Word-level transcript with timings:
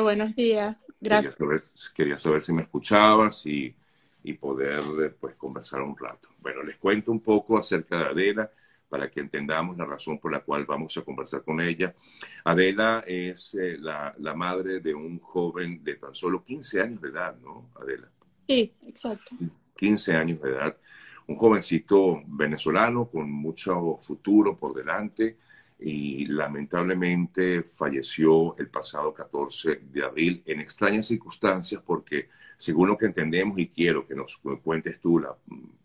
buenos 0.00 0.34
días. 0.34 0.76
Gracias. 1.00 1.36
Quería 1.94 2.16
saber, 2.16 2.42
si 2.42 2.52
me 2.52 2.62
escuchabas 2.62 3.44
y, 3.46 3.74
y 4.22 4.32
poder 4.34 5.16
pues, 5.20 5.34
conversar 5.36 5.82
un 5.82 5.96
rato. 5.96 6.28
Bueno, 6.40 6.62
les 6.62 6.78
cuento 6.78 7.10
un 7.10 7.20
poco 7.20 7.58
acerca 7.58 7.98
de 7.98 8.04
Adela 8.04 8.50
para 8.88 9.10
que 9.10 9.20
entendamos 9.20 9.76
la 9.78 9.86
razón 9.86 10.18
por 10.18 10.30
la 10.30 10.40
cual 10.40 10.66
vamos 10.66 10.96
a 10.98 11.02
conversar 11.02 11.42
con 11.42 11.60
ella. 11.60 11.94
Adela 12.44 13.02
es 13.06 13.54
eh, 13.54 13.76
la, 13.78 14.14
la, 14.18 14.34
madre 14.34 14.80
de 14.80 14.94
un 14.94 15.18
joven 15.18 15.82
de 15.82 15.94
tan 15.94 16.14
solo 16.14 16.44
15 16.44 16.80
años 16.80 17.00
de 17.00 17.08
edad, 17.08 17.34
¿no, 17.42 17.70
Adela? 17.80 18.08
Sí, 18.46 18.72
exacto. 18.86 19.34
15 19.76 20.14
años 20.14 20.42
de 20.42 20.50
edad. 20.50 20.76
Un 21.26 21.36
jovencito 21.36 22.22
venezolano 22.26 23.06
con 23.06 23.30
mucho 23.30 23.96
futuro 24.00 24.56
por 24.58 24.74
delante, 24.74 25.38
y 25.84 26.26
lamentablemente 26.26 27.62
falleció 27.62 28.56
el 28.58 28.68
pasado 28.68 29.12
14 29.12 29.80
de 29.90 30.04
abril 30.04 30.42
en 30.46 30.60
extrañas 30.60 31.06
circunstancias 31.06 31.82
porque 31.84 32.28
según 32.56 32.88
lo 32.88 32.96
que 32.96 33.06
entendemos 33.06 33.58
y 33.58 33.68
quiero 33.68 34.06
que 34.06 34.14
nos 34.14 34.38
cuentes 34.62 35.00
tú, 35.00 35.18
la 35.18 35.34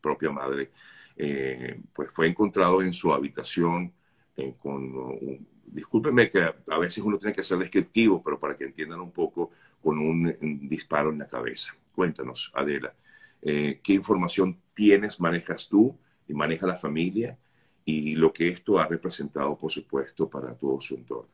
propia 0.00 0.30
madre, 0.30 0.70
eh, 1.16 1.80
pues 1.92 2.10
fue 2.10 2.26
encontrado 2.26 2.82
en 2.82 2.92
su 2.92 3.12
habitación 3.12 3.92
eh, 4.36 4.54
con 4.58 4.82
un, 4.96 5.46
discúlpeme 5.66 6.28
que 6.28 6.40
a 6.40 6.78
veces 6.78 7.02
uno 7.02 7.18
tiene 7.18 7.34
que 7.34 7.42
ser 7.42 7.58
descriptivo, 7.58 8.22
pero 8.22 8.38
para 8.38 8.56
que 8.56 8.64
entiendan 8.64 9.00
un 9.00 9.12
poco, 9.12 9.50
con 9.82 9.98
un, 9.98 10.36
disparo 10.68 11.10
en 11.10 11.18
la 11.18 11.28
cabeza. 11.28 11.74
Cuéntanos, 11.94 12.50
Adela, 12.54 12.94
eh, 13.42 13.80
¿qué 13.82 13.92
información 13.92 14.58
tienes, 14.72 15.20
manejas 15.20 15.68
tú 15.68 15.96
y 16.26 16.34
maneja 16.34 16.66
la 16.66 16.76
familia? 16.76 17.36
Y 17.84 18.14
lo 18.14 18.32
que 18.32 18.48
esto 18.48 18.78
ha 18.78 18.86
representado, 18.86 19.56
por 19.56 19.70
supuesto, 19.70 20.28
para 20.28 20.54
todo 20.56 20.80
su 20.80 20.94
entorno. 20.94 21.32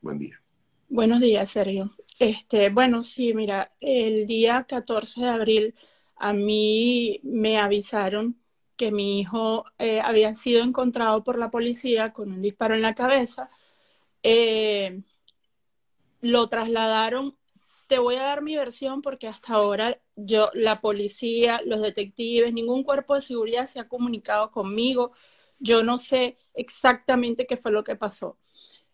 Buen 0.00 0.18
día. 0.18 0.40
Buenos 0.88 1.20
días, 1.20 1.50
Sergio. 1.50 1.90
Este, 2.18 2.70
bueno, 2.70 3.02
sí, 3.02 3.34
mira, 3.34 3.72
el 3.80 4.26
día 4.26 4.64
14 4.68 5.20
de 5.20 5.28
abril 5.28 5.74
a 6.16 6.32
mí 6.32 7.20
me 7.22 7.58
avisaron 7.58 8.40
que 8.76 8.90
mi 8.90 9.20
hijo 9.20 9.66
eh, 9.78 10.00
había 10.00 10.34
sido 10.34 10.62
encontrado 10.64 11.22
por 11.22 11.38
la 11.38 11.50
policía 11.50 12.12
con 12.12 12.32
un 12.32 12.42
disparo 12.42 12.74
en 12.74 12.82
la 12.82 12.94
cabeza. 12.94 13.50
Eh, 14.22 15.02
lo 16.20 16.48
trasladaron. 16.48 17.36
Te 17.86 17.98
voy 17.98 18.16
a 18.16 18.22
dar 18.22 18.42
mi 18.42 18.56
versión 18.56 19.02
porque 19.02 19.28
hasta 19.28 19.54
ahora 19.54 20.00
yo, 20.16 20.50
la 20.54 20.80
policía, 20.80 21.60
los 21.64 21.82
detectives, 21.82 22.52
ningún 22.52 22.84
cuerpo 22.84 23.14
de 23.14 23.20
seguridad 23.20 23.66
se 23.66 23.80
ha 23.80 23.88
comunicado 23.88 24.50
conmigo 24.50 25.12
yo 25.60 25.82
no 25.84 25.98
sé 25.98 26.38
exactamente 26.54 27.46
qué 27.46 27.56
fue 27.56 27.70
lo 27.70 27.84
que 27.84 27.96
pasó. 27.96 28.38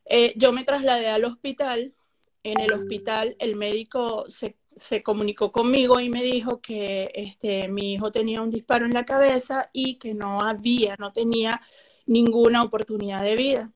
Eh, 0.04 0.34
yo 0.36 0.52
me 0.52 0.64
trasladé 0.64 1.08
al 1.08 1.24
hospital. 1.24 1.94
En 2.42 2.60
el 2.60 2.72
hospital 2.72 3.34
el 3.38 3.56
médico 3.56 4.26
se, 4.28 4.56
comunicó 5.02 5.50
conmigo 5.50 5.98
y 6.00 6.10
me 6.10 6.22
dijo 6.22 6.60
que 6.60 7.10
este, 7.14 7.68
mi 7.68 7.94
hijo 7.94 8.12
tenía 8.12 8.42
un 8.42 8.50
disparo 8.50 8.84
en 8.84 8.94
la 8.94 9.04
cabeza 9.04 9.70
y 9.72 9.96
que 9.96 10.14
no 10.14 10.42
había, 10.42 10.96
no 10.98 11.12
tenía 11.12 11.60
ninguna 12.06 12.62
oportunidad 12.62 13.22
de 13.22 13.36
vida. 13.36 13.72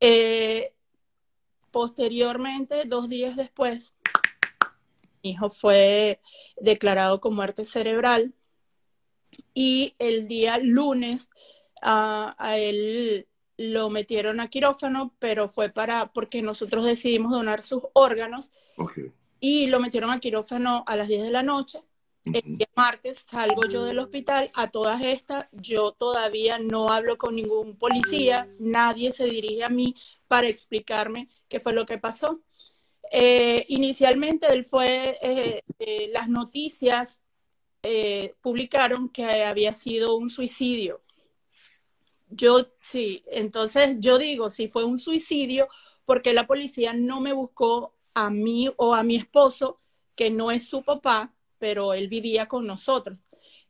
Eh, 0.00 0.72
posteriormente, 1.70 2.84
dos 2.86 3.08
días 3.08 3.36
después, 3.36 3.96
mi 5.22 5.30
hijo 5.30 5.50
fue 5.50 6.20
declarado 6.56 7.20
con 7.20 7.34
muerte 7.34 7.64
cerebral 7.64 8.32
y 9.54 9.94
el 9.98 10.28
día 10.28 10.58
lunes 10.58 11.30
a 11.82 12.56
él 12.58 13.26
lo 13.56 13.90
metieron 13.90 14.40
a 14.40 14.48
quirófano, 14.48 15.14
pero 15.18 15.48
fue 15.48 15.70
para, 15.70 16.12
porque 16.12 16.42
nosotros 16.42 16.84
decidimos 16.84 17.32
donar 17.32 17.62
sus 17.62 17.82
órganos 17.94 18.50
y 19.40 19.66
lo 19.66 19.80
metieron 19.80 20.10
a 20.10 20.20
quirófano 20.20 20.84
a 20.86 20.96
las 20.96 21.08
10 21.08 21.22
de 21.22 21.30
la 21.30 21.42
noche. 21.42 21.80
El 22.24 22.58
día 22.58 22.66
martes 22.74 23.20
salgo 23.20 23.68
yo 23.68 23.84
del 23.84 24.00
hospital, 24.00 24.50
a 24.54 24.68
todas 24.68 25.00
estas 25.00 25.46
yo 25.52 25.92
todavía 25.92 26.58
no 26.58 26.88
hablo 26.88 27.16
con 27.18 27.36
ningún 27.36 27.76
policía, 27.76 28.48
nadie 28.58 29.12
se 29.12 29.26
dirige 29.26 29.62
a 29.62 29.68
mí 29.68 29.94
para 30.26 30.48
explicarme 30.48 31.28
qué 31.48 31.60
fue 31.60 31.72
lo 31.72 31.86
que 31.86 31.98
pasó. 31.98 32.40
Eh, 33.12 33.64
inicialmente 33.68 34.48
él 34.52 34.64
fue, 34.64 35.16
eh, 35.22 35.62
eh, 35.78 36.10
las 36.12 36.28
noticias 36.28 37.22
publicaron 38.40 39.08
que 39.08 39.44
había 39.44 39.72
sido 39.72 40.16
un 40.16 40.28
suicidio 40.28 41.00
yo 42.28 42.66
sí, 42.78 43.24
entonces 43.26 43.96
yo 43.98 44.18
digo, 44.18 44.50
si 44.50 44.68
fue 44.68 44.84
un 44.84 44.98
suicidio, 44.98 45.68
porque 46.04 46.32
la 46.32 46.46
policía 46.46 46.92
no 46.92 47.20
me 47.20 47.32
buscó 47.32 47.94
a 48.14 48.30
mí 48.30 48.72
o 48.76 48.94
a 48.94 49.02
mi 49.02 49.16
esposo, 49.16 49.80
que 50.14 50.30
no 50.30 50.50
es 50.50 50.68
su 50.68 50.82
papá, 50.82 51.34
pero 51.58 51.94
él 51.94 52.08
vivía 52.08 52.48
con 52.48 52.66
nosotros, 52.66 53.18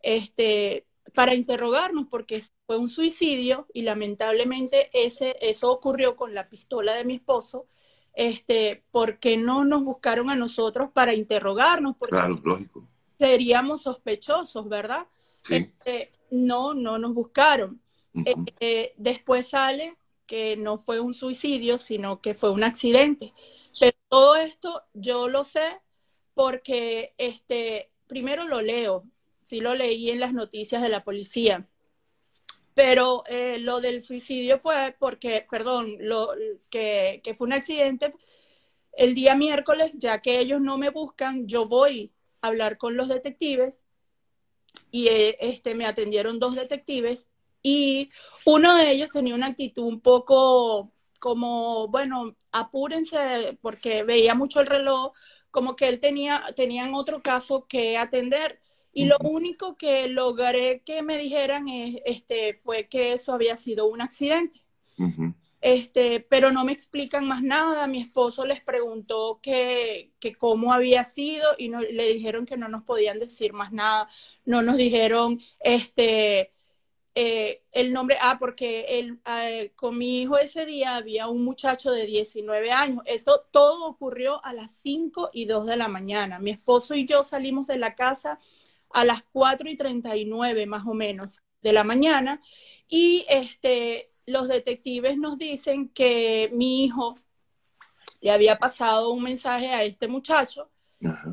este, 0.00 0.86
para 1.14 1.34
interrogarnos, 1.34 2.06
porque 2.08 2.42
fue 2.66 2.78
un 2.78 2.88
suicidio 2.88 3.66
y 3.72 3.82
lamentablemente 3.82 4.90
ese, 4.92 5.36
eso 5.40 5.70
ocurrió 5.70 6.16
con 6.16 6.34
la 6.34 6.48
pistola 6.48 6.94
de 6.94 7.04
mi 7.04 7.16
esposo, 7.16 7.66
este, 8.14 8.84
porque 8.90 9.36
no 9.36 9.64
nos 9.64 9.84
buscaron 9.84 10.30
a 10.30 10.36
nosotros 10.36 10.90
para 10.92 11.14
interrogarnos? 11.14 11.96
Porque 11.98 12.16
claro, 12.16 12.40
lógico. 12.42 12.88
Seríamos 13.18 13.82
sospechosos, 13.82 14.68
¿verdad? 14.68 15.06
Sí. 15.42 15.54
Este, 15.56 16.12
no, 16.30 16.74
no 16.74 16.98
nos 16.98 17.14
buscaron. 17.14 17.80
Eh, 18.24 18.94
después 18.96 19.48
sale 19.48 19.96
que 20.26 20.56
no 20.56 20.78
fue 20.78 21.00
un 21.00 21.14
suicidio, 21.14 21.78
sino 21.78 22.20
que 22.20 22.34
fue 22.34 22.50
un 22.50 22.64
accidente. 22.64 23.32
Pero 23.78 23.96
todo 24.08 24.36
esto 24.36 24.82
yo 24.94 25.28
lo 25.28 25.44
sé 25.44 25.78
porque 26.34 27.14
este, 27.18 27.90
primero 28.06 28.46
lo 28.46 28.62
leo, 28.62 29.04
sí 29.42 29.60
lo 29.60 29.74
leí 29.74 30.10
en 30.10 30.20
las 30.20 30.32
noticias 30.32 30.82
de 30.82 30.88
la 30.88 31.04
policía. 31.04 31.68
Pero 32.74 33.24
eh, 33.26 33.58
lo 33.60 33.80
del 33.80 34.02
suicidio 34.02 34.58
fue 34.58 34.94
porque, 34.98 35.46
perdón, 35.48 35.96
lo, 36.00 36.30
que, 36.68 37.20
que 37.24 37.34
fue 37.34 37.46
un 37.46 37.54
accidente 37.54 38.12
el 38.92 39.14
día 39.14 39.34
miércoles, 39.34 39.92
ya 39.94 40.20
que 40.20 40.38
ellos 40.40 40.60
no 40.60 40.78
me 40.78 40.90
buscan, 40.90 41.46
yo 41.46 41.66
voy 41.66 42.12
hablar 42.46 42.78
con 42.78 42.96
los 42.96 43.08
detectives 43.08 43.86
y 44.90 45.08
eh, 45.08 45.36
este, 45.40 45.74
me 45.74 45.86
atendieron 45.86 46.38
dos 46.38 46.54
detectives 46.54 47.26
y 47.62 48.10
uno 48.44 48.76
de 48.76 48.92
ellos 48.92 49.10
tenía 49.10 49.34
una 49.34 49.46
actitud 49.46 49.84
un 49.84 50.00
poco 50.00 50.92
como, 51.18 51.88
bueno, 51.88 52.36
apúrense 52.52 53.58
porque 53.60 54.04
veía 54.04 54.34
mucho 54.34 54.60
el 54.60 54.66
reloj, 54.66 55.12
como 55.50 55.74
que 55.74 55.88
él 55.88 56.00
tenía, 56.00 56.44
tenían 56.54 56.94
otro 56.94 57.22
caso 57.22 57.66
que 57.66 57.96
atender. 57.98 58.60
Y 58.92 59.06
lo 59.06 59.16
único 59.18 59.76
que 59.76 60.08
logré 60.08 60.80
que 60.80 61.02
me 61.02 61.18
dijeran 61.18 61.68
es, 61.68 62.00
este, 62.06 62.54
fue 62.54 62.88
que 62.88 63.12
eso 63.12 63.32
había 63.32 63.56
sido 63.56 63.86
un 63.86 64.00
accidente. 64.00 64.62
Este, 65.60 66.20
pero 66.20 66.52
no 66.52 66.64
me 66.64 66.72
explican 66.72 67.26
más 67.26 67.42
nada. 67.42 67.86
Mi 67.86 68.00
esposo 68.02 68.44
les 68.46 68.60
preguntó 68.62 69.40
que, 69.42 70.12
que 70.20 70.34
cómo 70.34 70.72
había 70.72 71.04
sido 71.04 71.48
y 71.58 71.68
no, 71.68 71.80
le 71.80 72.12
dijeron 72.12 72.46
que 72.46 72.56
no 72.56 72.68
nos 72.68 72.84
podían 72.84 73.18
decir 73.18 73.52
más 73.52 73.72
nada. 73.72 74.08
No 74.44 74.62
nos 74.62 74.76
dijeron, 74.76 75.40
este, 75.60 76.52
eh, 77.18 77.62
el 77.72 77.94
nombre, 77.94 78.18
ah, 78.20 78.36
porque 78.38 78.86
eh, 79.26 79.72
con 79.74 79.96
mi 79.96 80.20
hijo 80.20 80.36
ese 80.38 80.66
día 80.66 80.96
había 80.96 81.28
un 81.28 81.44
muchacho 81.44 81.90
de 81.90 82.06
19 82.06 82.70
años. 82.72 83.02
Esto 83.06 83.46
todo 83.50 83.86
ocurrió 83.86 84.44
a 84.44 84.52
las 84.52 84.70
5 84.72 85.30
y 85.32 85.46
2 85.46 85.66
de 85.66 85.76
la 85.78 85.88
mañana. 85.88 86.38
Mi 86.38 86.50
esposo 86.50 86.94
y 86.94 87.06
yo 87.06 87.24
salimos 87.24 87.66
de 87.66 87.78
la 87.78 87.94
casa 87.94 88.38
a 88.90 89.04
las 89.06 89.22
4 89.32 89.68
y 89.70 89.76
39 89.76 90.66
más 90.66 90.86
o 90.86 90.92
menos 90.94 91.42
de 91.62 91.72
la 91.72 91.84
mañana 91.84 92.42
y 92.86 93.24
este, 93.28 94.12
los 94.26 94.48
detectives 94.48 95.16
nos 95.16 95.38
dicen 95.38 95.88
que 95.88 96.50
mi 96.52 96.84
hijo 96.84 97.16
le 98.20 98.30
había 98.30 98.58
pasado 98.58 99.10
un 99.10 99.22
mensaje 99.22 99.68
a 99.68 99.84
este 99.84 100.08
muchacho, 100.08 100.70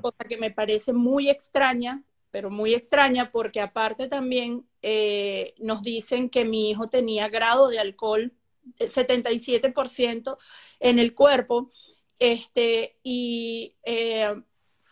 cosa 0.01 0.23
que 0.27 0.37
me 0.37 0.51
parece 0.51 0.93
muy 0.93 1.29
extraña 1.29 2.03
pero 2.33 2.49
muy 2.49 2.73
extraña 2.73 3.31
porque 3.31 3.61
aparte 3.61 4.07
también 4.07 4.65
eh, 4.81 5.53
nos 5.59 5.83
dicen 5.83 6.31
que 6.31 6.45
mi 6.45 6.71
hijo 6.71 6.89
tenía 6.89 7.29
grado 7.29 7.67
de 7.67 7.77
alcohol 7.77 8.33
77% 8.79 10.37
en 10.79 10.97
el 10.97 11.13
cuerpo. 11.13 11.69
Este, 12.17 12.97
y 13.03 13.75
eh, 13.83 14.33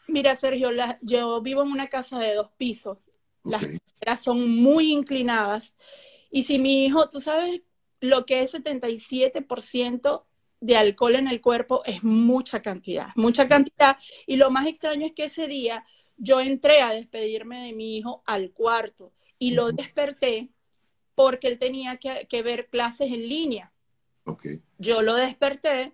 mira, 0.08 0.36
Sergio, 0.36 0.70
yo 1.02 1.42
vivo 1.42 1.64
en 1.64 1.72
una 1.72 1.88
casa 1.88 2.20
de 2.20 2.36
dos 2.36 2.52
pisos. 2.58 3.00
Las 3.44 3.64
escaleras 3.64 4.22
son 4.24 4.48
muy 4.48 4.92
inclinadas. 4.92 5.76
Y 6.30 6.44
si 6.44 6.60
mi 6.60 6.86
hijo, 6.86 7.10
tú 7.10 7.22
sabes 7.22 7.62
lo 8.02 8.26
que 8.26 8.42
es 8.42 8.54
77% 8.54 10.26
de 10.60 10.78
alcohol 10.78 11.16
en 11.16 11.28
el 11.28 11.42
cuerpo, 11.42 11.84
es 11.86 12.04
mucha 12.04 12.62
cantidad, 12.62 13.10
mucha 13.16 13.48
cantidad. 13.48 13.98
Y 14.28 14.36
lo 14.36 14.52
más 14.52 14.68
extraño 14.68 15.06
es 15.06 15.14
que 15.14 15.26
ese 15.26 15.48
día 15.48 15.86
yo 16.18 16.40
entré 16.40 16.82
a 16.82 16.92
despedirme 16.92 17.66
de 17.66 17.74
mi 17.74 17.98
hijo 17.98 18.22
al 18.26 18.52
cuarto 18.52 19.12
y 19.40 19.52
lo 19.52 19.72
desperté 19.72 20.50
porque 21.16 21.48
él 21.48 21.58
tenía 21.58 21.98
que, 21.98 22.42
ver 22.44 22.68
clases 22.70 23.08
en 23.08 23.28
línea. 23.28 23.74
Yo 24.78 25.02
lo 25.02 25.16
desperté 25.16 25.94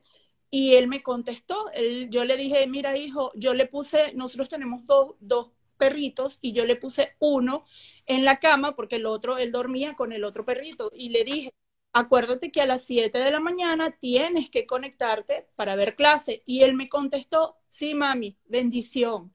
Y 0.49 0.75
él 0.75 0.87
me 0.87 1.01
contestó, 1.01 1.69
él, 1.73 2.09
yo 2.09 2.23
le 2.23 2.37
dije, 2.37 2.67
mira 2.67 2.97
hijo, 2.97 3.31
yo 3.35 3.53
le 3.53 3.65
puse, 3.65 4.13
nosotros 4.13 4.49
tenemos 4.49 4.85
dos, 4.85 5.15
dos 5.19 5.51
perritos 5.77 6.39
y 6.41 6.53
yo 6.53 6.65
le 6.65 6.75
puse 6.75 7.15
uno 7.19 7.65
en 8.05 8.25
la 8.25 8.39
cama 8.39 8.75
porque 8.75 8.97
el 8.97 9.05
otro, 9.05 9.37
él 9.37 9.51
dormía 9.51 9.95
con 9.95 10.11
el 10.11 10.23
otro 10.23 10.45
perrito 10.45 10.91
y 10.93 11.09
le 11.09 11.23
dije, 11.23 11.53
acuérdate 11.99 12.51
que 12.51 12.61
a 12.61 12.67
las 12.67 12.83
7 12.85 13.17
de 13.17 13.31
la 13.31 13.39
mañana 13.39 13.91
tienes 13.91 14.49
que 14.49 14.65
conectarte 14.65 15.47
para 15.55 15.75
ver 15.75 15.95
clase. 15.95 16.43
Y 16.45 16.61
él 16.61 16.73
me 16.75 16.89
contestó, 16.89 17.57
sí, 17.69 17.95
mami, 17.95 18.37
bendición. 18.45 19.33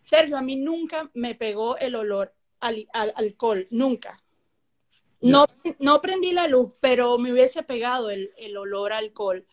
Sergio, 0.00 0.36
a 0.36 0.42
mí 0.42 0.56
nunca 0.56 1.10
me 1.14 1.34
pegó 1.34 1.76
el 1.78 1.94
olor 1.94 2.34
al, 2.60 2.88
alcohol, 2.92 3.68
nunca. 3.70 4.22
No, 5.20 5.46
no 5.78 6.00
prendí 6.00 6.32
la 6.32 6.48
luz, 6.48 6.72
pero 6.80 7.16
me 7.18 7.32
hubiese 7.32 7.62
pegado 7.62 8.10
el, 8.10 8.32
el 8.36 8.56
olor 8.56 8.92
a 8.92 8.98
alcohol. 8.98 9.46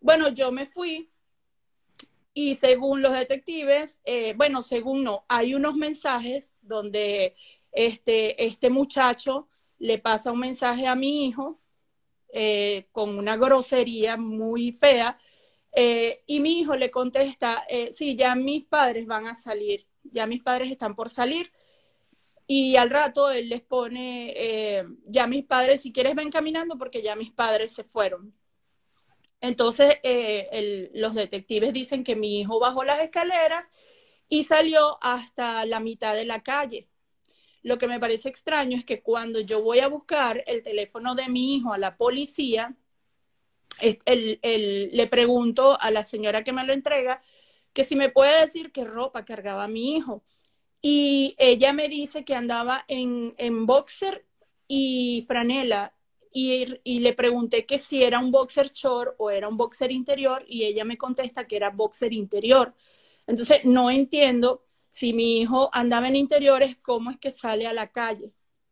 Bueno, 0.00 0.28
yo 0.28 0.52
me 0.52 0.66
fui 0.66 1.10
y 2.32 2.54
según 2.54 3.02
los 3.02 3.12
detectives, 3.12 4.00
eh, 4.04 4.34
bueno, 4.36 4.62
según 4.62 5.02
no, 5.02 5.24
hay 5.26 5.54
unos 5.54 5.74
mensajes 5.74 6.56
donde 6.60 7.34
este, 7.72 8.44
este 8.46 8.70
muchacho 8.70 9.48
le 9.78 9.98
pasa 9.98 10.32
un 10.32 10.40
mensaje 10.40 10.86
a 10.86 10.94
mi 10.94 11.26
hijo 11.26 11.60
eh, 12.32 12.88
con 12.92 13.18
una 13.18 13.36
grosería 13.36 14.16
muy 14.16 14.72
fea 14.72 15.18
eh, 15.72 16.22
y 16.26 16.40
mi 16.40 16.60
hijo 16.60 16.76
le 16.76 16.90
contesta, 16.90 17.66
sí, 17.92 18.16
ya 18.16 18.34
mis 18.34 18.64
padres 18.64 19.06
van 19.06 19.26
a 19.26 19.34
salir, 19.34 19.86
ya 20.04 20.26
mis 20.26 20.42
padres 20.42 20.70
están 20.70 20.94
por 20.96 21.10
salir. 21.10 21.52
Y 22.46 22.76
al 22.76 22.90
rato 22.90 23.30
él 23.30 23.48
les 23.48 23.62
pone, 23.62 24.34
ya 25.06 25.26
mis 25.26 25.44
padres, 25.44 25.82
si 25.82 25.92
quieres 25.92 26.14
ven 26.14 26.30
caminando 26.30 26.78
porque 26.78 27.02
ya 27.02 27.16
mis 27.16 27.32
padres 27.32 27.74
se 27.74 27.84
fueron. 27.84 28.34
Entonces, 29.40 29.98
eh, 30.02 30.90
los 30.94 31.14
detectives 31.14 31.72
dicen 31.72 32.04
que 32.04 32.16
mi 32.16 32.40
hijo 32.40 32.58
bajó 32.58 32.84
las 32.84 33.00
escaleras 33.00 33.70
y 34.28 34.44
salió 34.44 34.98
hasta 35.02 35.64
la 35.66 35.80
mitad 35.80 36.14
de 36.14 36.24
la 36.24 36.42
calle. 36.42 36.88
Lo 37.66 37.78
que 37.78 37.88
me 37.88 37.98
parece 37.98 38.28
extraño 38.28 38.78
es 38.78 38.84
que 38.84 39.02
cuando 39.02 39.40
yo 39.40 39.60
voy 39.60 39.80
a 39.80 39.88
buscar 39.88 40.44
el 40.46 40.62
teléfono 40.62 41.16
de 41.16 41.28
mi 41.28 41.56
hijo 41.56 41.72
a 41.72 41.78
la 41.78 41.96
policía, 41.96 42.76
le 43.80 45.06
pregunto 45.08 45.76
a 45.80 45.90
la 45.90 46.04
señora 46.04 46.44
que 46.44 46.52
me 46.52 46.64
lo 46.64 46.72
entrega 46.72 47.20
que 47.72 47.84
si 47.84 47.96
me 47.96 48.08
puede 48.08 48.40
decir 48.40 48.70
qué 48.70 48.84
ropa 48.84 49.24
cargaba 49.24 49.66
mi 49.66 49.96
hijo. 49.96 50.22
Y 50.80 51.34
ella 51.38 51.72
me 51.72 51.88
dice 51.88 52.24
que 52.24 52.36
andaba 52.36 52.84
en, 52.86 53.34
en 53.36 53.66
boxer 53.66 54.24
y 54.68 55.24
franela 55.26 55.92
y, 56.32 57.00
le 57.00 57.12
pregunté 57.14 57.66
que 57.66 57.78
si 57.78 58.04
era 58.04 58.20
un 58.20 58.30
boxer 58.30 58.72
short 58.72 59.16
o 59.18 59.30
era 59.30 59.48
un 59.48 59.56
boxer 59.56 59.90
interior 59.90 60.44
y 60.46 60.66
ella 60.66 60.84
me 60.84 60.98
contesta 60.98 61.48
que 61.48 61.56
era 61.56 61.70
boxer 61.70 62.12
interior. 62.12 62.74
Entonces, 63.26 63.64
no 63.64 63.90
entiendo 63.90 64.65
si 64.96 65.12
mi 65.12 65.40
hijo 65.40 65.70
andaba 65.74 66.08
en 66.08 66.16
interiores, 66.16 66.76
cómo 66.82 67.10
es 67.12 67.18
que 67.18 67.30
sale 67.32 67.66
a 67.66 67.72
la 67.74 67.88
calle. 67.92 68.32